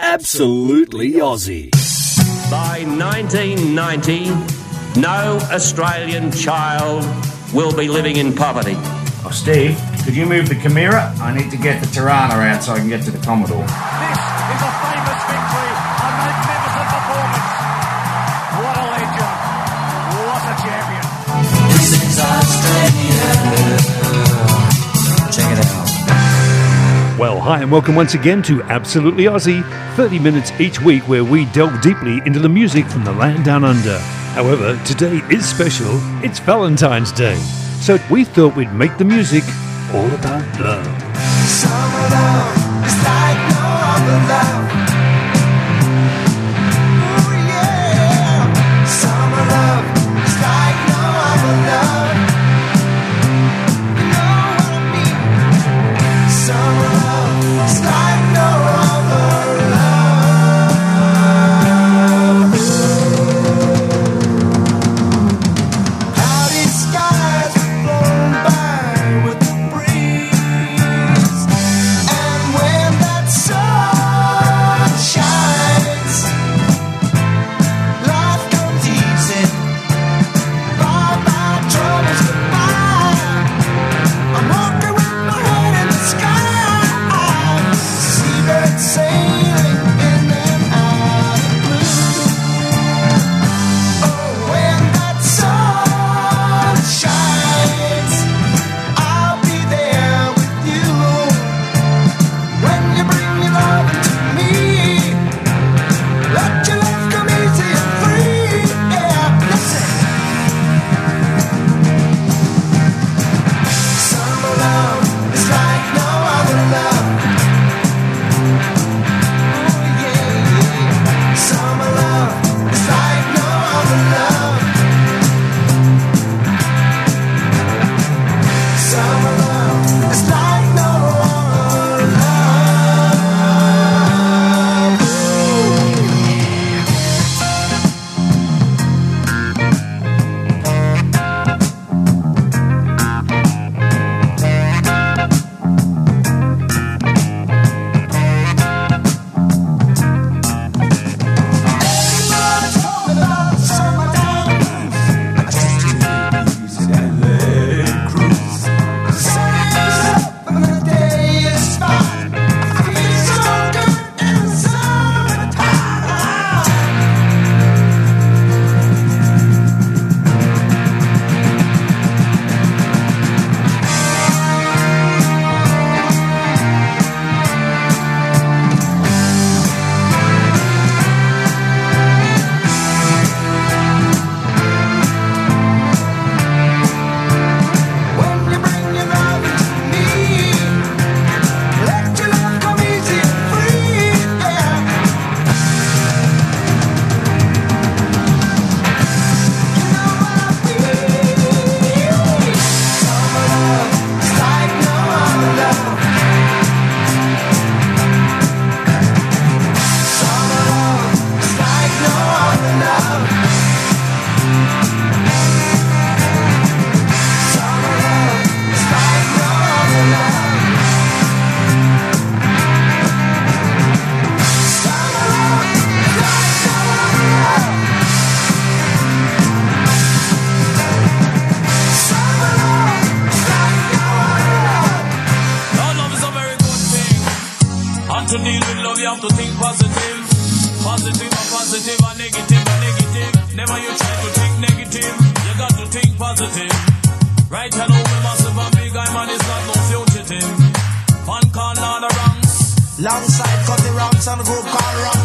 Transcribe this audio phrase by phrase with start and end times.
[0.00, 1.72] Absolutely Aussie.
[2.48, 4.30] By 1990,
[5.00, 7.04] no Australian child
[7.52, 8.74] will be living in poverty.
[9.26, 11.18] Oh, Steve, could you move the Camira?
[11.18, 13.66] I need to get the Torana out so I can get to the Commodore.
[13.66, 17.50] This is a famous victory, a magnificent performance.
[18.54, 19.34] What a legend.
[20.14, 21.06] What a champion.
[21.74, 23.17] This is Australia.
[27.18, 29.64] Well, hi, and welcome once again to Absolutely Aussie,
[29.96, 33.64] 30 minutes each week where we delve deeply into the music from the land down
[33.64, 33.98] under.
[33.98, 35.90] However, today is special.
[36.24, 37.34] It's Valentine's Day.
[37.80, 39.42] So we thought we'd make the music
[39.92, 40.98] all about love.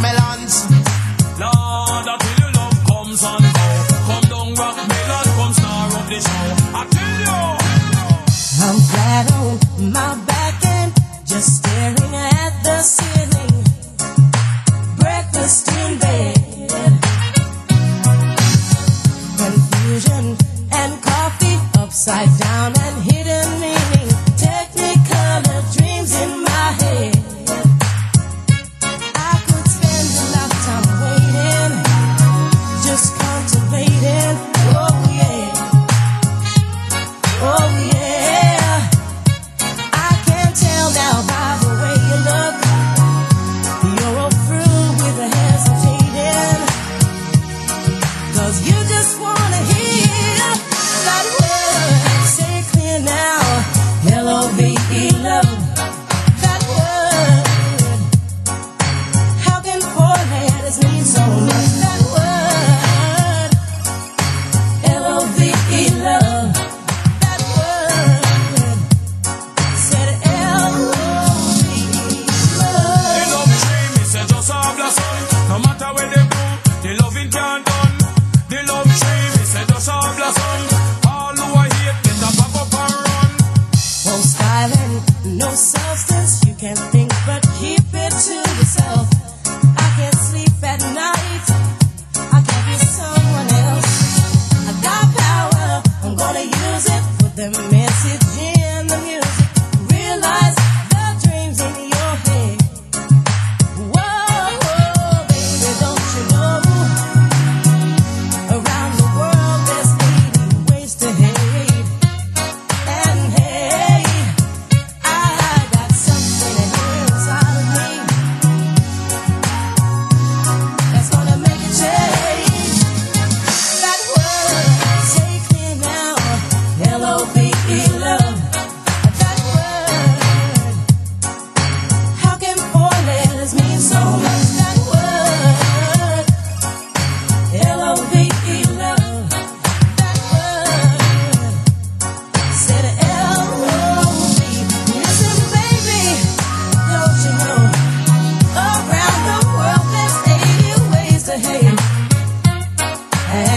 [0.00, 0.19] me la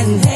[0.04, 0.33] and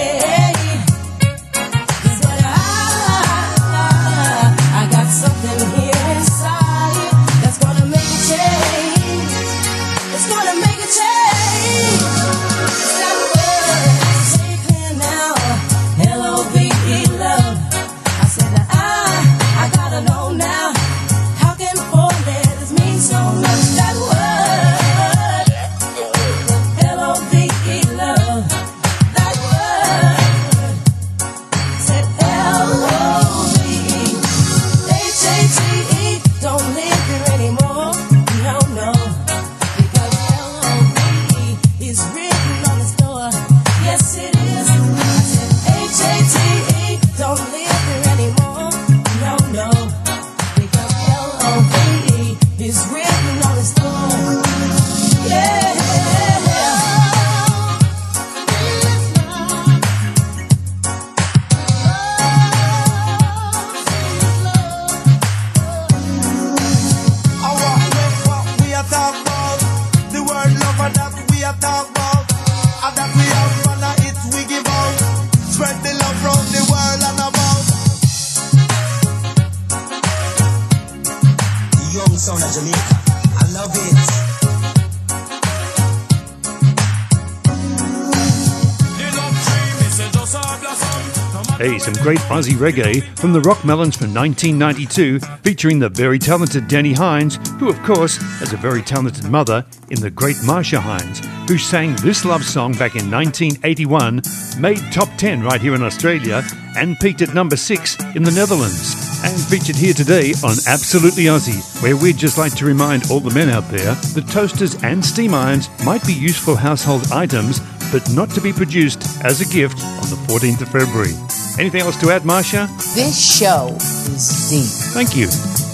[91.87, 97.39] Some great Aussie reggae from the Rockmelons from 1992, featuring the very talented Deni Hines,
[97.59, 101.95] who, of course, has a very talented mother in the great Marcia Hines, who sang
[101.95, 104.21] this love song back in 1981,
[104.59, 106.43] made top 10 right here in Australia,
[106.75, 109.23] and peaked at number 6 in the Netherlands.
[109.23, 113.33] And featured here today on Absolutely Aussie, where we'd just like to remind all the
[113.33, 117.61] men out there that toasters and steam irons might be useful household items,
[117.93, 121.36] but not to be produced as a gift on the 14th of February.
[121.59, 122.67] Anything else to add, Marcia?
[122.93, 124.93] This show is deep.
[124.93, 125.66] Thank you.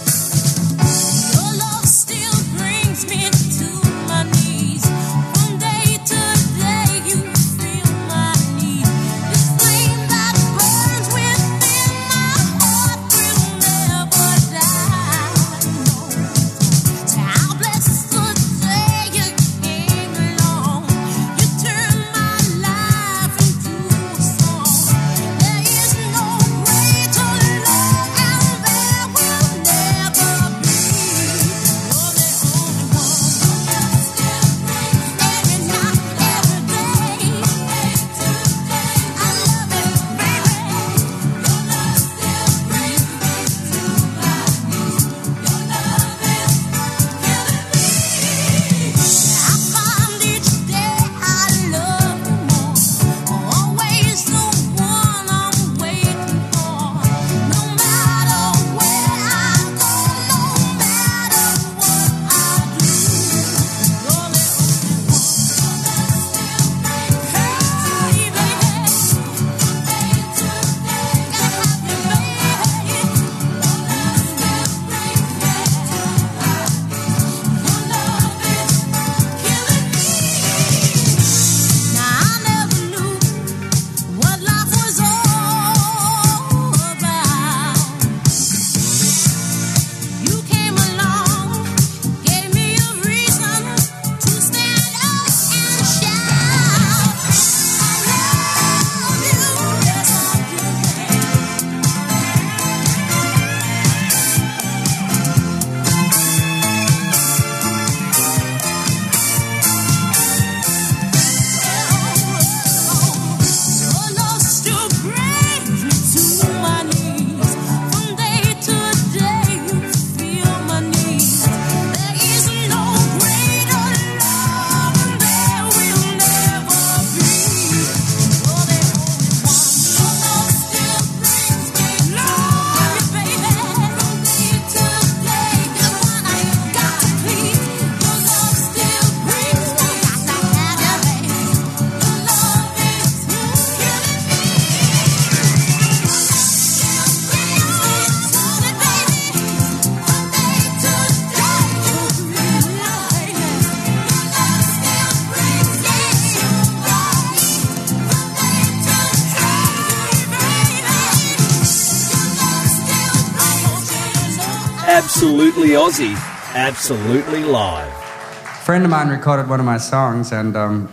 [165.54, 166.16] Absolutely Aussie.
[166.56, 167.88] Absolutely live.
[167.88, 170.92] A friend of mine recorded one of my songs and um,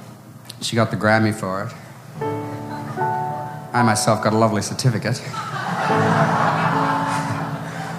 [0.60, 1.72] she got the Grammy for it.
[3.72, 5.18] I myself got a lovely certificate.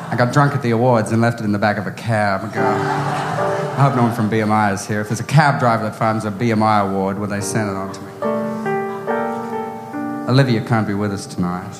[0.06, 2.42] I got drunk at the awards and left it in the back of a cab.
[2.54, 5.02] I I hope no one from BMI is here.
[5.02, 7.92] If there's a cab driver that finds a BMI award, will they send it on
[7.92, 8.12] to me?
[10.30, 11.74] Olivia can't be with us tonight.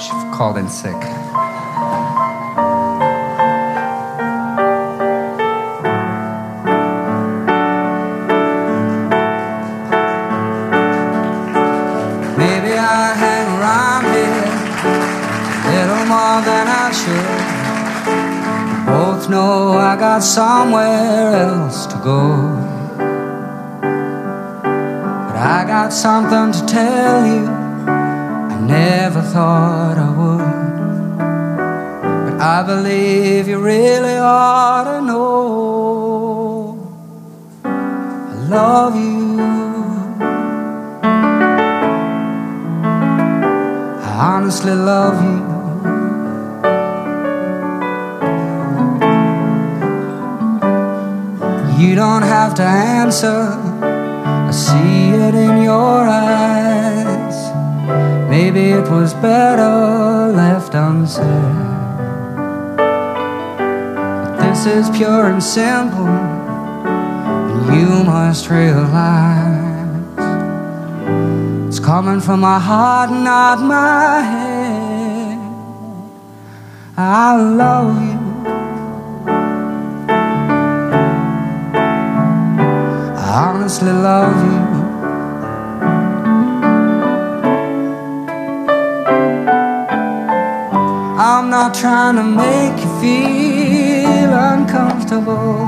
[0.00, 1.15] She called in sick.
[19.28, 22.36] Know I got somewhere else to go.
[25.26, 30.38] But I got something to tell you I never thought I would.
[32.30, 36.78] But I believe you really ought to know
[37.64, 39.40] I love you.
[44.02, 45.55] I honestly love you.
[51.78, 53.50] You don't have to answer.
[53.82, 57.36] I see it in your eyes.
[58.30, 61.26] Maybe it was better left unsaid.
[62.78, 70.16] But this is pure and simple, and you must realize
[71.68, 75.38] it's coming from my heart, not my head.
[76.96, 78.15] I love you.
[83.66, 84.58] Honestly love you.
[91.18, 95.66] I'm not trying to make you feel uncomfortable.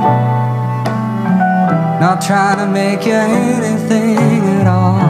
[1.98, 5.02] Not trying to make you anything at all.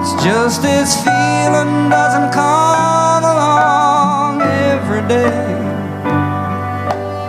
[0.00, 5.46] It's just this feeling doesn't come along every day.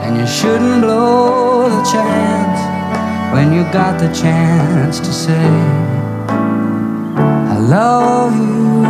[0.03, 2.56] And you shouldn't blow the chance
[3.31, 5.47] when you got the chance to say,
[7.53, 8.85] I love you.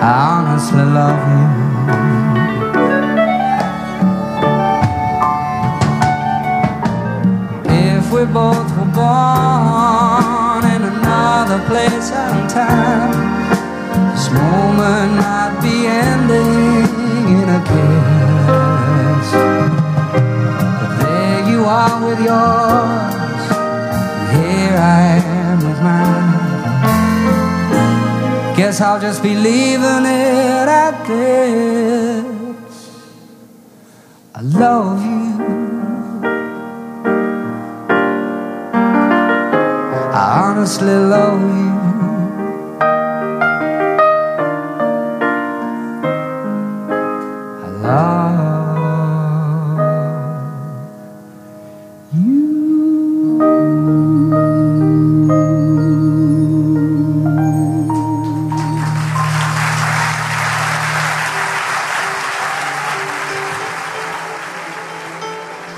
[0.00, 1.42] I honestly love you.
[7.70, 12.91] If we both were born in another place and time,
[14.40, 16.52] moment might be ending
[17.38, 19.28] in a kiss.
[20.80, 25.04] But there you are with yours, and here I
[25.40, 26.30] am with mine.
[28.56, 32.24] Guess I'll just be leaving it at this.
[34.34, 35.22] I love you.
[40.14, 41.81] I honestly love you.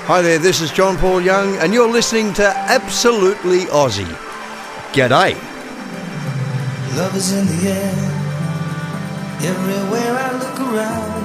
[0.07, 4.05] Hi there, this is John Paul Young, and you're listening to Absolutely Aussie.
[4.93, 5.33] G'day.
[6.95, 7.95] Love is in the air,
[9.49, 11.23] everywhere I look around.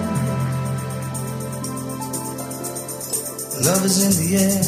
[3.67, 4.65] Love is in the air,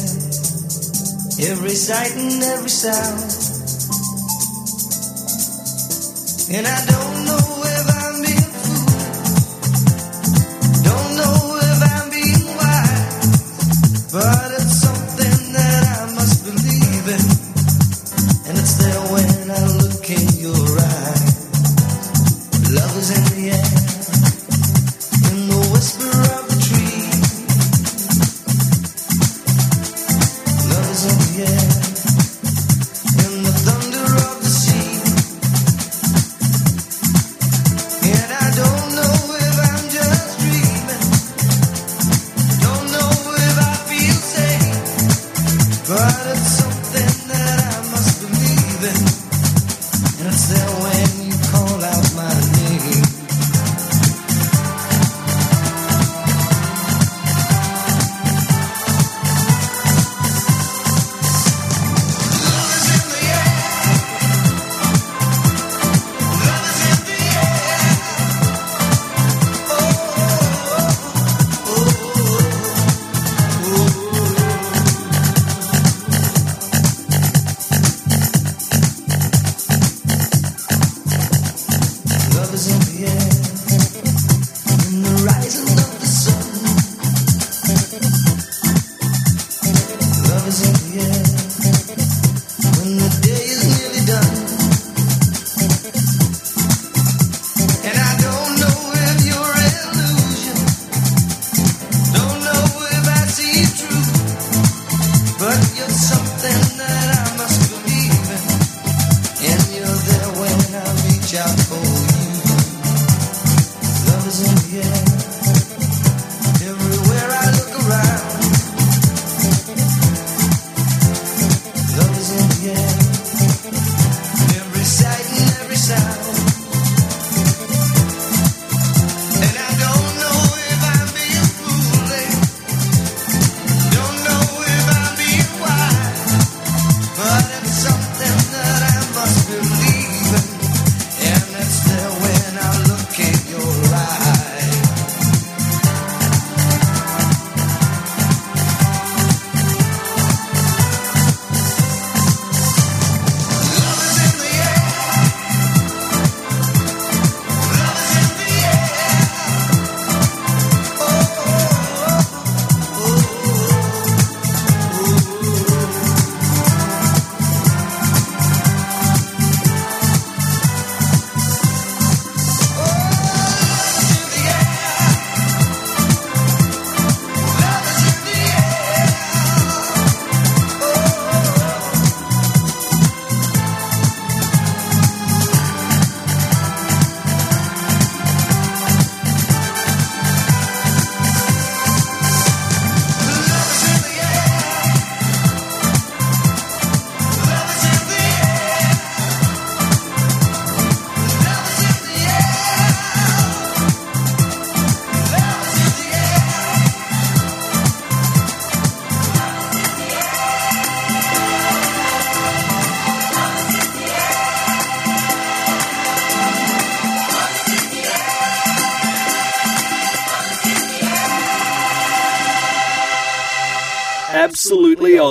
[1.51, 3.17] every sight and every sound.
[6.55, 7.52] And I don't know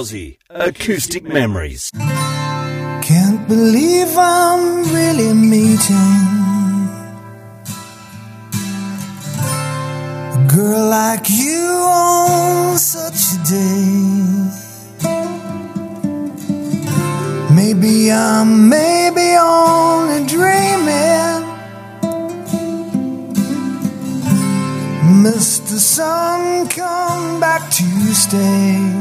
[0.02, 1.88] Aussie Acoustic Memories.
[3.08, 6.18] Can't believe I'm really meeting
[10.36, 13.86] a girl like you on such a day.
[17.54, 21.42] Maybe I'm maybe only dreaming.
[25.22, 25.78] Mr.
[25.78, 27.84] Sun, come back to
[28.14, 28.91] stay.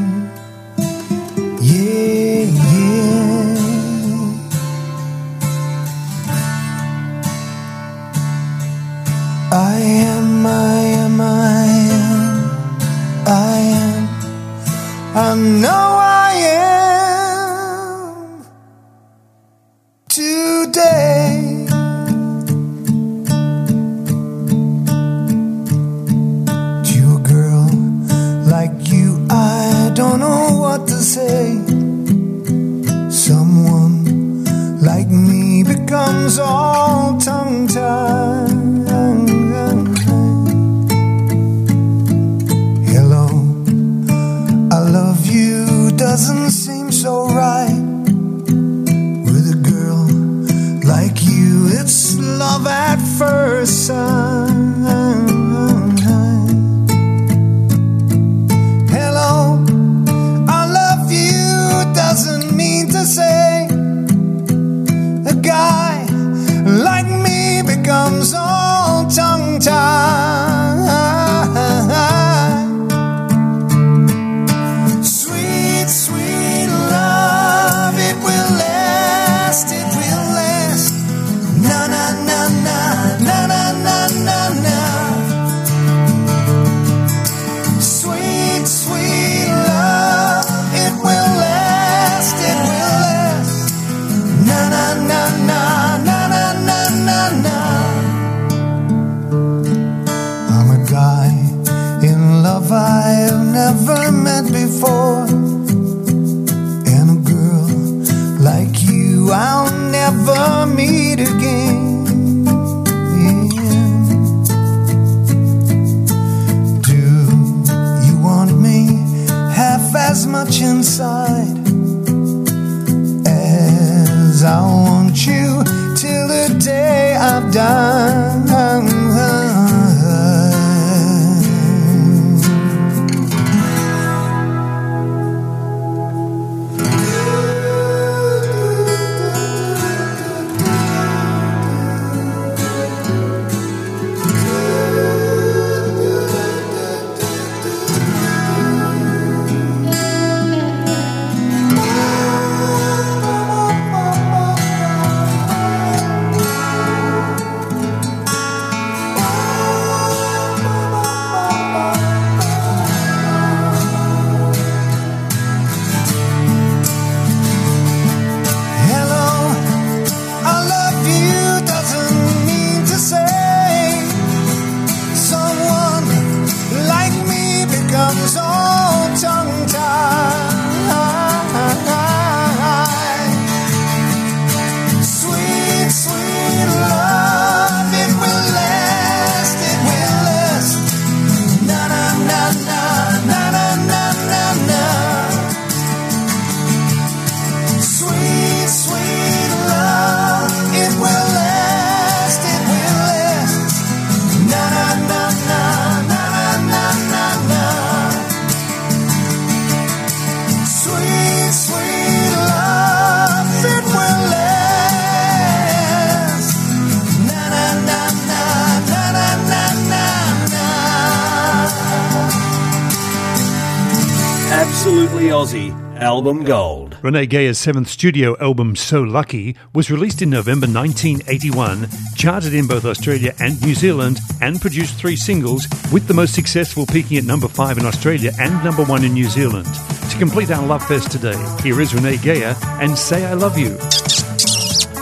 [226.22, 226.96] album gold.
[227.02, 232.86] Renee Geyer's seventh studio album, So Lucky, was released in November 1981, charted in both
[232.86, 237.48] Australia and New Zealand, and produced three singles, with the most successful peaking at number
[237.48, 239.66] five in Australia and number one in New Zealand.
[240.12, 243.76] To complete our Love Fest today, here is Renee Gayer and Say I Love You.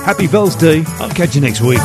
[0.05, 0.85] Happy Bells Day.
[1.01, 1.81] I'll catch you next week.